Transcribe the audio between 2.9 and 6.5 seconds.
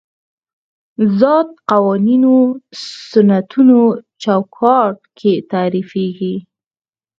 سنتونو چوکاټ کې تعریفېږي.